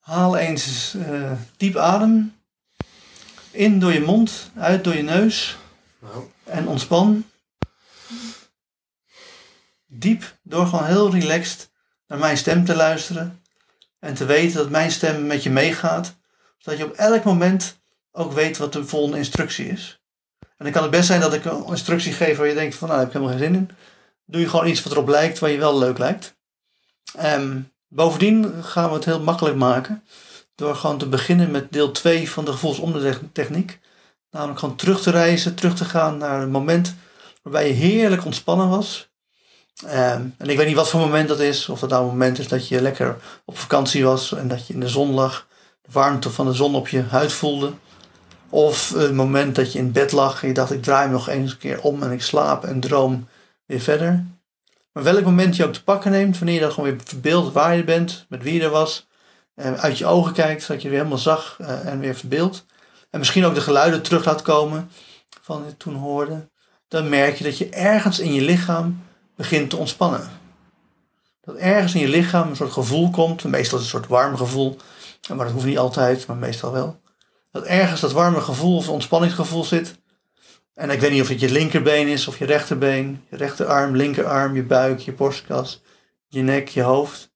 [0.00, 2.32] Haal eens uh, diep adem.
[3.58, 5.56] In door je mond, uit door je neus.
[5.98, 6.24] Nou.
[6.44, 7.24] En ontspan.
[9.86, 11.70] Diep door gewoon heel relaxed
[12.06, 13.42] naar mijn stem te luisteren.
[13.98, 16.14] En te weten dat mijn stem met je meegaat.
[16.58, 17.78] Zodat je op elk moment
[18.12, 20.00] ook weet wat de volgende instructie is.
[20.40, 22.88] En dan kan het best zijn dat ik een instructie geef waar je denkt van
[22.88, 23.76] nou, daar heb ik helemaal geen zin in.
[24.24, 26.36] Doe je gewoon iets wat erop lijkt, waar je wel leuk lijkt.
[27.22, 30.04] Um, bovendien gaan we het heel makkelijk maken.
[30.58, 33.80] Door gewoon te beginnen met deel 2 van de gevoelsomdertechniek.
[34.30, 36.94] Namelijk gewoon terug te reizen, terug te gaan naar een moment
[37.42, 39.08] waarbij je heerlijk ontspannen was.
[39.84, 41.68] Um, en ik weet niet wat voor moment dat is.
[41.68, 44.74] Of dat nou een moment is dat je lekker op vakantie was en dat je
[44.74, 45.46] in de zon lag.
[45.82, 47.72] De warmte van de zon op je huid voelde.
[48.48, 51.28] Of het moment dat je in bed lag en je dacht ik draai me nog
[51.28, 53.28] eens een keer om en ik slaap en droom
[53.66, 54.24] weer verder.
[54.92, 57.76] Maar welk moment je ook te pakken neemt, wanneer je dan gewoon weer verbeeldt waar
[57.76, 59.07] je bent, met wie je er was,
[59.58, 62.64] uit je ogen kijkt, zodat je weer helemaal zag uh, en weer verbeeldt.
[63.10, 64.90] En misschien ook de geluiden terug laat komen
[65.42, 66.48] van je toen hoorde.
[66.88, 69.02] Dan merk je dat je ergens in je lichaam
[69.36, 70.30] begint te ontspannen.
[71.40, 74.76] Dat ergens in je lichaam een soort gevoel komt, meestal een soort warm gevoel,
[75.28, 77.00] maar dat hoeft niet altijd, maar meestal wel
[77.50, 79.98] dat ergens dat warme gevoel of ontspanningsgevoel zit.
[80.74, 84.54] En ik weet niet of het je linkerbeen is of je rechterbeen, je rechterarm, linkerarm,
[84.54, 85.82] je buik, je borstkas,
[86.28, 87.32] je nek, je hoofd.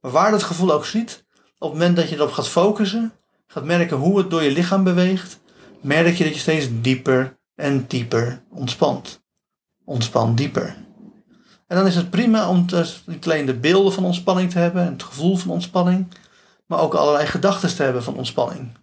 [0.00, 1.23] Maar waar dat gevoel ook zit,
[1.58, 3.12] op het moment dat je erop gaat focussen,
[3.46, 5.40] gaat merken hoe het door je lichaam beweegt,
[5.80, 9.22] merk je dat je steeds dieper en dieper ontspant.
[9.84, 10.76] Ontspan dieper.
[11.66, 14.82] En dan is het prima om dus niet alleen de beelden van ontspanning te hebben
[14.82, 16.06] en het gevoel van ontspanning,
[16.66, 18.76] maar ook allerlei gedachten te hebben van ontspanning.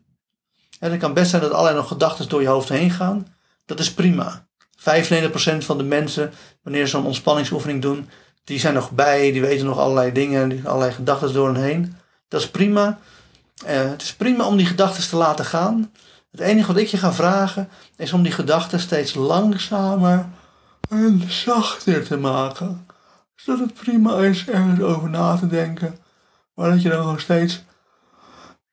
[0.79, 3.27] En het kan best zijn dat allerlei nog gedachten door je hoofd heen gaan.
[3.65, 4.47] Dat is prima.
[4.79, 4.83] 95%
[5.57, 6.31] van de mensen,
[6.63, 8.09] wanneer ze zo'n ontspanningsoefening doen,
[8.43, 11.95] die zijn nog bij, die weten nog allerlei dingen, allerlei gedachten door hen heen.
[12.31, 12.99] Dat is prima.
[13.65, 15.91] Uh, het is prima om die gedachten te laten gaan.
[16.31, 20.25] Het enige wat ik je ga vragen is om die gedachten steeds langzamer
[20.89, 22.87] en zachter te maken.
[23.35, 25.97] Zodat het prima is ergens over na te denken.
[26.53, 27.63] Maar dat je dan gewoon steeds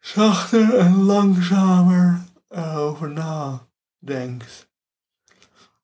[0.00, 4.68] zachter en langzamer erover nadenkt.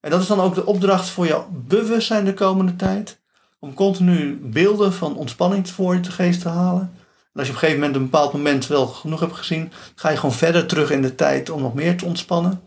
[0.00, 3.20] En dat is dan ook de opdracht voor jouw bewustzijn de komende tijd.
[3.58, 7.02] Om continu beelden van ontspanning voor je geest te halen.
[7.34, 10.10] En als je op een gegeven moment een bepaald moment wel genoeg hebt gezien, ga
[10.10, 12.60] je gewoon verder terug in de tijd om nog meer te ontspannen.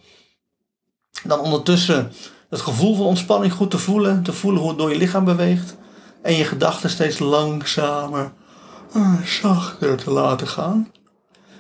[1.24, 2.12] Dan ondertussen
[2.50, 5.76] het gevoel van ontspanning goed te voelen, te voelen hoe het door je lichaam beweegt.
[6.22, 8.32] En je gedachten steeds langzamer
[8.94, 10.92] en zachter te laten gaan.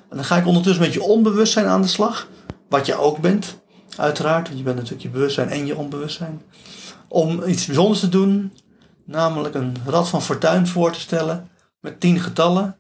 [0.09, 2.27] En dan ga ik ondertussen met je onbewustzijn aan de slag.
[2.69, 3.59] Wat je ook bent,
[3.97, 4.47] uiteraard.
[4.47, 6.41] Want je bent natuurlijk je bewustzijn en je onbewustzijn.
[7.07, 8.53] Om iets bijzonders te doen.
[9.05, 11.49] Namelijk een rad van fortuin voor te stellen.
[11.79, 12.77] Met tien getallen.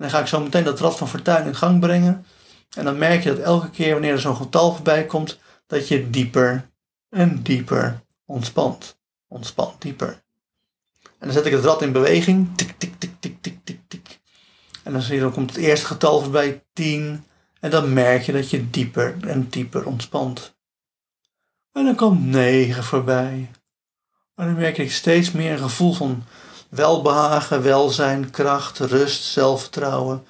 [0.00, 2.26] Dan ga ik zo meteen dat rad van fortuin in gang brengen.
[2.76, 5.38] En dan merk je dat elke keer wanneer er zo'n getal voorbij komt.
[5.66, 6.70] Dat je dieper
[7.08, 8.98] en dieper ontspant.
[9.28, 10.22] Ontspant dieper.
[11.02, 12.56] En dan zet ik het rad in beweging.
[12.56, 14.20] Tik, tik, tik, tik, tik, tik, tik.
[14.84, 17.24] En dan zie je, dan komt het eerste getal voorbij, 10.
[17.60, 20.56] En dan merk je dat je dieper en dieper ontspant.
[21.72, 23.50] En dan komt 9 voorbij.
[24.34, 26.24] En dan merk je steeds meer een gevoel van
[26.70, 30.24] welbehagen, welzijn, kracht, rust, zelfvertrouwen.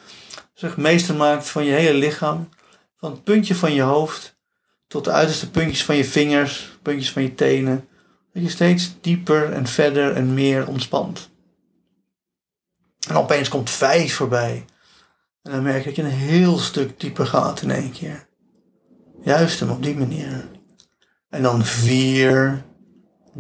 [0.55, 2.49] Zich meester maakt van je hele lichaam.
[2.97, 4.39] Van het puntje van je hoofd
[4.87, 7.89] tot de uiterste puntjes van je vingers, puntjes van je tenen.
[8.33, 11.31] Dat je steeds dieper en verder en meer ontspant.
[13.09, 14.65] En opeens komt vijf voorbij.
[15.43, 18.29] En dan merk je dat je een heel stuk dieper gaat in één keer.
[19.23, 20.49] Juist hem op die manier.
[21.29, 22.65] En dan vier.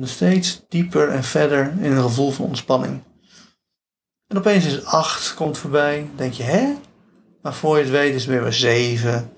[0.00, 3.02] Steeds dieper en verder in een gevoel van ontspanning.
[4.26, 6.10] En opeens is acht, komt voorbij.
[6.16, 6.74] Denk je, hè?
[7.42, 9.32] Maar voor je het weet is het weer weer zeven.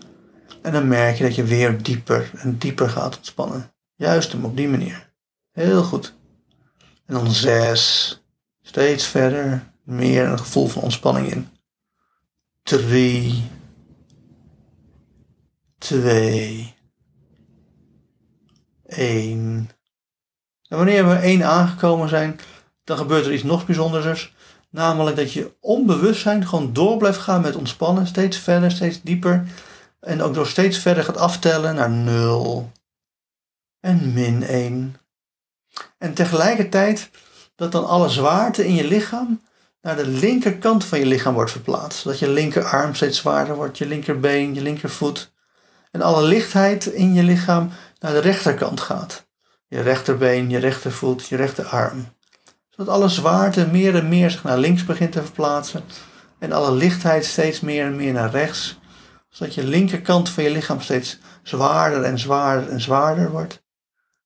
[0.63, 3.73] En dan merk je dat je weer dieper en dieper gaat ontspannen.
[3.95, 5.13] Juist hem op die manier.
[5.53, 6.15] Heel goed.
[7.07, 8.23] En dan zes.
[8.63, 9.73] Steeds verder.
[9.85, 11.49] Meer een gevoel van ontspanning in.
[12.63, 13.43] Drie.
[15.79, 16.75] Twee.
[18.87, 19.71] Eén.
[20.73, 22.41] En wanneer we één aangekomen zijn,
[22.85, 24.35] dan gebeurt er iets nog bijzonders.
[24.71, 28.07] Namelijk dat je onbewustzijn gewoon door blijft gaan met ontspannen.
[28.07, 29.45] Steeds verder, steeds dieper.
[30.01, 32.71] En ook door steeds verder gaat aftellen naar 0
[33.81, 34.97] en min 1.
[35.99, 37.11] En tegelijkertijd
[37.57, 39.43] dat dan alle zwaarte in je lichaam
[39.83, 42.05] naar de linkerkant van je lichaam wordt verplaatst.
[42.05, 45.33] Dat je linkerarm steeds zwaarder wordt, je linkerbeen, je linkervoet.
[45.91, 49.31] En alle lichtheid in je lichaam naar de rechterkant gaat.
[49.73, 52.07] Je rechterbeen, je rechtervoet, je rechterarm.
[52.69, 55.83] Zodat alle zwaarte meer en meer zich naar links begint te verplaatsen.
[56.39, 58.79] En alle lichtheid steeds meer en meer naar rechts
[59.29, 63.63] zodat je linkerkant van je lichaam steeds zwaarder en zwaarder en zwaarder wordt.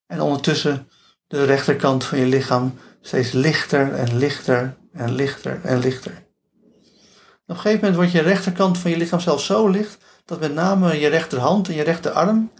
[0.06, 0.88] En ondertussen
[1.26, 6.12] de rechterkant van je lichaam steeds lichter en lichter en lichter en lichter.
[6.12, 10.54] Op een gegeven moment wordt je rechterkant van je lichaam zelfs zo licht dat met
[10.54, 12.50] name je rechterhand en je rechterarm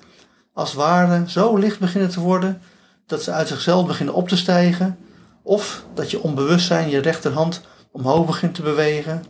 [0.52, 2.62] als het ware zo licht beginnen te worden
[3.06, 4.98] dat ze uit zichzelf beginnen op te stijgen.
[5.42, 9.24] Of dat je onbewustzijn je rechterhand omhoog begint te bewegen.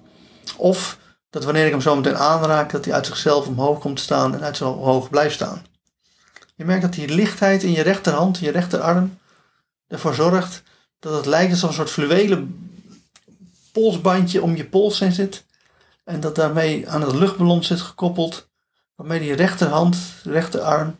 [0.56, 0.98] Of
[1.30, 4.42] dat wanneer ik hem zo meteen aanraak, dat hij uit zichzelf omhoog komt staan en
[4.42, 5.66] uit zichzelf omhoog blijft staan.
[6.54, 9.18] Je merkt dat die lichtheid in je rechterhand, je rechterarm,
[9.88, 10.62] ervoor zorgt
[10.98, 12.70] dat het lijkt alsof een soort fluwelen
[13.72, 15.44] polsbandje om je pols in zit.
[16.04, 18.48] En dat daarmee aan het luchtballon zit gekoppeld,
[18.94, 20.96] waarmee die rechterhand, rechterarm,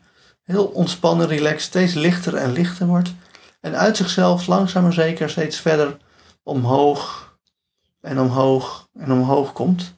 [0.47, 3.13] heel ontspannen, relaxed, steeds lichter en lichter wordt.
[3.61, 5.97] En uit zichzelf langzaam maar zeker steeds verder
[6.43, 7.37] omhoog
[8.01, 9.93] en omhoog en omhoog komt.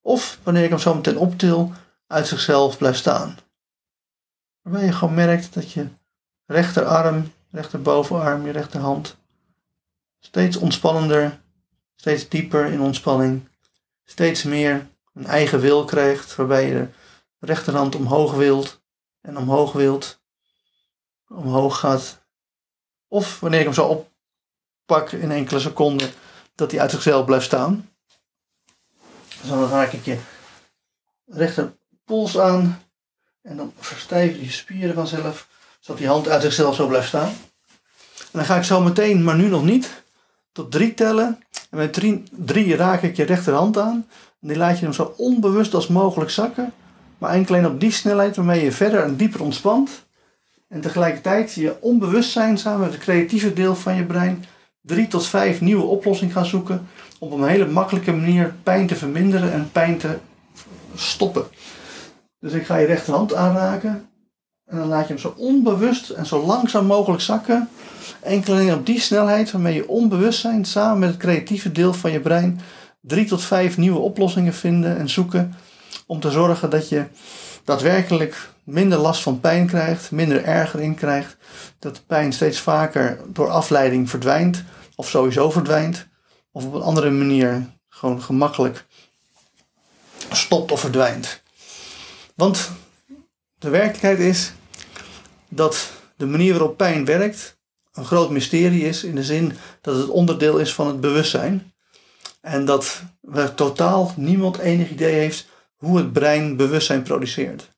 [0.00, 1.72] Of wanneer ik hem zo meteen optil,
[2.06, 3.36] uit zichzelf blijft staan.
[4.62, 5.86] Waarbij je gewoon merkt dat je
[6.46, 9.16] rechterarm, rechterbovenarm, je rechterhand
[10.20, 11.40] steeds ontspannender,
[11.96, 13.48] steeds dieper in ontspanning,
[14.04, 16.88] steeds meer een eigen wil krijgt, waarbij je
[17.38, 18.77] de rechterhand omhoog wilt
[19.28, 20.20] en omhoog wilt,
[21.28, 22.18] omhoog gaat.
[23.08, 24.06] Of wanneer ik hem zo
[24.86, 26.10] oppak in enkele seconden,
[26.54, 27.90] dat hij uit zichzelf blijft staan.
[29.40, 30.18] Dus dan raak ik je
[31.26, 32.82] rechterpols aan.
[33.42, 35.48] En dan verstijven je spieren vanzelf.
[35.80, 37.28] Zodat die hand uit zichzelf zo blijft staan.
[38.18, 40.02] En dan ga ik zo meteen, maar nu nog niet,
[40.52, 41.44] tot drie tellen.
[41.70, 44.08] En met drie, drie raak ik je rechterhand aan.
[44.40, 46.72] En die laat je hem zo onbewust als mogelijk zakken.
[47.18, 50.06] Maar enkel alleen op die snelheid waarmee je verder en dieper ontspant.
[50.68, 54.44] En tegelijkertijd je onbewustzijn samen met het creatieve deel van je brein
[54.80, 56.86] drie tot vijf nieuwe oplossingen gaan zoeken
[57.18, 60.18] op een hele makkelijke manier pijn te verminderen en pijn te
[60.94, 61.44] stoppen.
[62.40, 64.08] Dus ik ga je rechterhand aanraken
[64.64, 67.68] en dan laat je hem zo onbewust en zo langzaam mogelijk zakken.
[68.20, 72.20] Enkel alleen op die snelheid waarmee je onbewustzijn samen met het creatieve deel van je
[72.20, 72.60] brein
[73.00, 75.54] drie tot vijf nieuwe oplossingen vinden en zoeken
[76.06, 77.04] om te zorgen dat je
[77.64, 81.36] daadwerkelijk minder last van pijn krijgt, minder ergering krijgt,
[81.78, 84.64] dat de pijn steeds vaker door afleiding verdwijnt
[84.96, 86.06] of sowieso verdwijnt
[86.52, 88.86] of op een andere manier gewoon gemakkelijk
[90.32, 91.42] stopt of verdwijnt.
[92.34, 92.70] Want
[93.58, 94.52] de werkelijkheid is
[95.48, 97.58] dat de manier waarop pijn werkt
[97.92, 101.72] een groot mysterie is in de zin dat het onderdeel is van het bewustzijn.
[102.40, 105.46] En dat we totaal niemand enig idee heeft
[105.78, 107.70] hoe het brein bewustzijn produceert.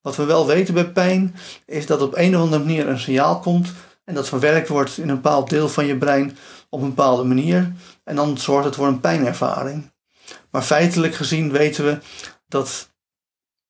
[0.00, 1.34] Wat we wel weten bij pijn
[1.66, 3.72] is dat op een of andere manier een signaal komt
[4.04, 6.36] en dat verwerkt wordt in een bepaald deel van je brein
[6.68, 7.72] op een bepaalde manier.
[8.04, 9.90] En dan zorgt het voor een pijnervaring.
[10.50, 11.98] Maar feitelijk gezien weten we
[12.48, 12.90] dat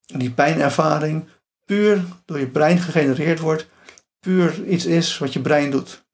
[0.07, 1.29] die pijnervaring
[1.65, 3.67] puur door je brein gegenereerd wordt,
[4.21, 6.05] puur iets is wat je brein doet.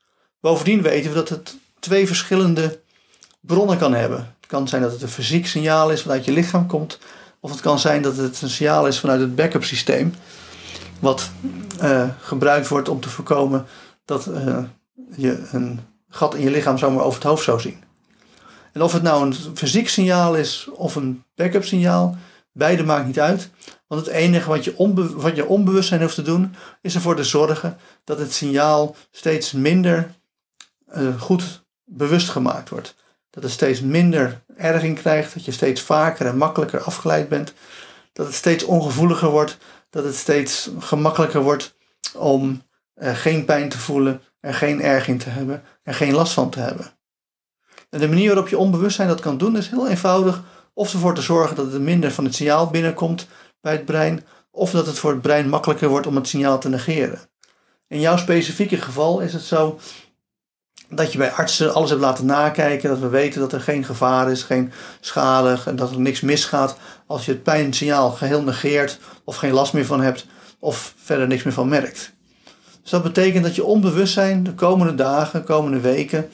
[0.40, 2.80] Bovendien weten we dat het twee verschillende
[3.40, 4.18] bronnen kan hebben.
[4.18, 6.98] Het kan zijn dat het een fysiek signaal is wat uit je lichaam komt,
[7.40, 10.14] of het kan zijn dat het een signaal is vanuit het backup systeem,
[11.00, 11.30] wat
[11.82, 13.66] uh, gebruikt wordt om te voorkomen
[14.04, 14.58] dat uh,
[15.16, 17.82] je een gat in je lichaam zomaar over het hoofd zou zien.
[18.72, 22.16] En of het nou een fysiek signaal is of een backup signaal,
[22.52, 23.50] beide maakt niet uit.
[23.86, 27.24] Want het enige wat je, onbe wat je onbewustzijn hoeft te doen, is ervoor te
[27.24, 30.14] zorgen dat het signaal steeds minder
[30.96, 32.94] uh, goed bewust gemaakt wordt.
[33.38, 37.52] Dat het steeds minder erging krijgt, dat je steeds vaker en makkelijker afgeleid bent.
[38.12, 39.58] Dat het steeds ongevoeliger wordt,
[39.90, 41.76] dat het steeds gemakkelijker wordt
[42.14, 42.62] om
[42.96, 46.60] uh, geen pijn te voelen, er geen erging te hebben, er geen last van te
[46.60, 46.86] hebben.
[47.90, 50.42] En de manier waarop je onbewustzijn dat kan doen is heel eenvoudig.
[50.74, 53.26] Of ervoor te zorgen dat er minder van het signaal binnenkomt
[53.60, 56.68] bij het brein, of dat het voor het brein makkelijker wordt om het signaal te
[56.68, 57.20] negeren.
[57.88, 59.78] In jouw specifieke geval is het zo
[60.90, 64.30] dat je bij artsen alles hebt laten nakijken, dat we weten dat er geen gevaar
[64.30, 69.36] is, geen schade en dat er niks misgaat als je het pijnsignaal geheel negeert of
[69.36, 70.26] geen last meer van hebt
[70.58, 72.12] of verder niks meer van merkt.
[72.82, 76.28] Dus dat betekent dat je onbewustzijn de komende dagen, de komende weken,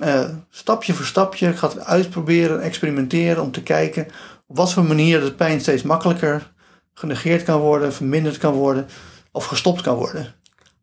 [0.00, 4.06] uh, stapje voor stapje gaat uitproberen, experimenteren om te kijken
[4.46, 6.52] op wat voor manier de pijn steeds makkelijker
[6.94, 8.86] genegeerd kan worden, verminderd kan worden
[9.32, 10.34] of gestopt kan worden.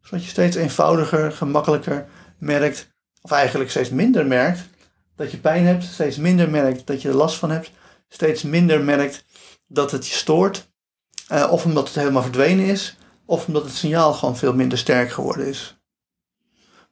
[0.02, 2.06] Zodat je steeds eenvoudiger, gemakkelijker
[2.38, 2.96] merkt,
[3.28, 4.60] of eigenlijk steeds minder merkt
[5.16, 7.72] dat je pijn hebt, steeds minder merkt dat je er last van hebt,
[8.10, 9.24] steeds minder merkt
[9.68, 10.70] dat het je stoort,
[11.32, 15.12] uh, of omdat het helemaal verdwenen is, of omdat het signaal gewoon veel minder sterk
[15.12, 15.78] geworden is.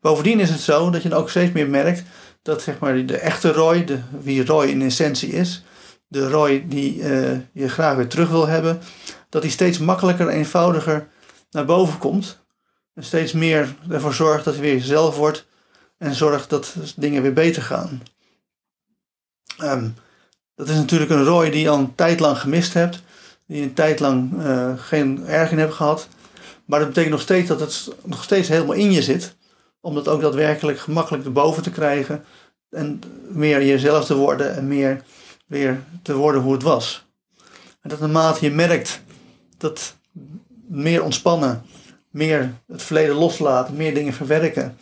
[0.01, 2.03] Bovendien is het zo dat je dan ook steeds meer merkt
[2.41, 5.63] dat zeg maar, de echte Roy, de, wie Roy in essentie is,
[6.07, 8.81] de Roy die uh, je graag weer terug wil hebben,
[9.29, 11.07] dat die steeds makkelijker en eenvoudiger
[11.51, 12.43] naar boven komt.
[12.93, 15.45] En steeds meer ervoor zorgt dat hij weer jezelf wordt
[15.97, 18.01] en zorgt dat dingen weer beter gaan.
[19.61, 19.95] Um,
[20.55, 23.01] dat is natuurlijk een Roy die je al een tijd lang gemist hebt,
[23.47, 26.07] die een tijd lang uh, geen erg in hebt gehad.
[26.65, 29.35] Maar dat betekent nog steeds dat het nog steeds helemaal in je zit
[29.79, 32.25] om dat ook daadwerkelijk gemakkelijk erboven te krijgen.
[32.69, 35.03] En meer jezelf te worden en meer
[35.47, 37.05] weer te worden hoe het was.
[37.81, 39.01] En dat naarmate je merkt
[39.57, 39.95] dat
[40.67, 41.65] meer ontspannen,
[42.09, 44.77] meer het verleden loslaten, meer dingen verwerken,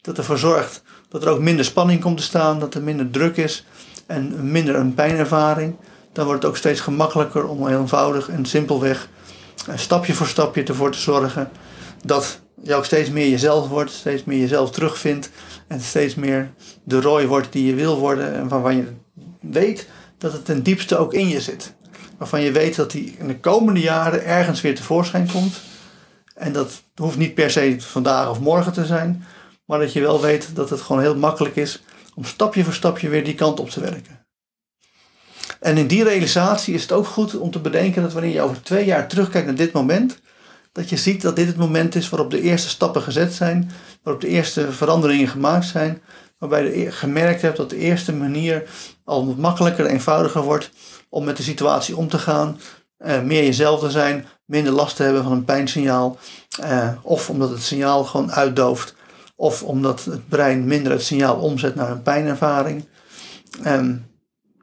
[0.00, 3.36] dat ervoor zorgt dat er ook minder spanning komt te staan, dat er minder druk
[3.36, 3.64] is
[4.06, 5.76] en minder een pijnervaring,
[6.12, 9.08] dan wordt het ook steeds gemakkelijker om heel eenvoudig en simpelweg
[9.74, 11.50] stapje voor stapje ervoor te zorgen
[12.04, 15.30] dat je ook steeds meer jezelf wordt, steeds meer jezelf terugvindt
[15.66, 16.50] en steeds meer
[16.84, 18.86] de rooi wordt die je wil worden en waarvan je
[19.40, 21.74] weet dat het ten diepste ook in je zit.
[22.18, 25.60] Waarvan je weet dat die in de komende jaren ergens weer tevoorschijn komt.
[26.34, 29.24] En dat hoeft niet per se vandaag of morgen te zijn,
[29.68, 31.82] maar dat je wel weet dat het gewoon heel makkelijk is
[32.14, 34.26] om stapje voor stapje weer die kant op te werken.
[35.60, 38.62] En in die realisatie is het ook goed om te bedenken dat wanneer je over
[38.62, 40.20] twee jaar terugkijkt naar dit moment,
[40.72, 43.70] dat je ziet dat dit het moment is waarop de eerste stappen gezet zijn,
[44.02, 46.02] waarop de eerste veranderingen gemaakt zijn,
[46.38, 48.68] waarbij je gemerkt hebt dat de eerste manier
[49.04, 50.70] al makkelijker en eenvoudiger wordt
[51.08, 52.60] om met de situatie om te gaan,
[52.98, 56.18] uh, meer jezelf te zijn, minder last te hebben van een pijnsignaal,
[56.60, 58.94] uh, of omdat het signaal gewoon uitdooft,
[59.40, 62.84] of omdat het brein minder het signaal omzet naar een pijnervaring.
[63.66, 64.06] Um,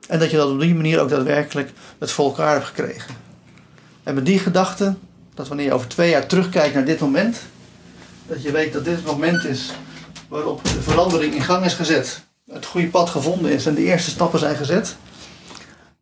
[0.08, 3.16] en dat je dat op die manier ook daadwerkelijk het voor elkaar hebt gekregen.
[4.04, 4.96] En met die gedachte
[5.34, 7.42] dat wanneer je over twee jaar terugkijkt naar dit moment,
[8.28, 9.72] dat je weet dat dit het moment is
[10.28, 14.10] waarop de verandering in gang is gezet, het goede pad gevonden is en de eerste
[14.10, 14.96] stappen zijn gezet.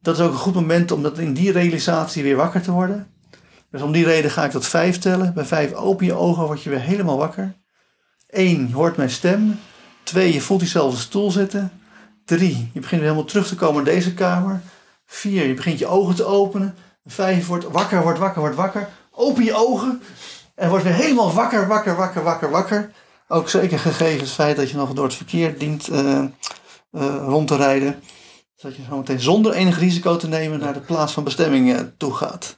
[0.01, 3.07] Dat is ook een goed moment om dat in die realisatie weer wakker te worden.
[3.71, 5.33] Dus om die reden ga ik tot vijf tellen.
[5.33, 7.61] Bij vijf open je ogen, word je weer helemaal wakker.
[8.33, 9.59] Eén, je hoort mijn stem.
[10.03, 11.71] Twee, je voelt jezelf op de stoel zitten.
[12.25, 14.61] Drie, je begint weer helemaal terug te komen in deze kamer.
[15.05, 16.75] Vier, je begint je ogen te openen.
[17.05, 18.89] Vijf, je wordt wakker, wordt wakker, wordt wakker.
[19.11, 20.01] Open je ogen
[20.55, 22.91] en wordt weer helemaal wakker, wakker, wakker, wakker, wakker.
[23.27, 26.23] Ook zeker gegeven het feit dat je nog door het verkeer dient uh,
[26.91, 28.03] uh, rond te rijden.
[28.55, 31.79] Zodat je zo meteen zonder enig risico te nemen naar de plaats van bestemming uh,
[31.97, 32.57] toe gaat.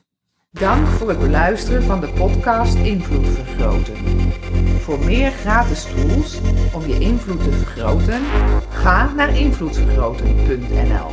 [0.59, 3.95] Dank voor het beluisteren van de podcast Invloed Vergroten.
[4.79, 6.39] Voor meer gratis tools
[6.73, 8.21] om je invloed te vergroten,
[8.69, 11.09] ga naar invloedvergroten.nl.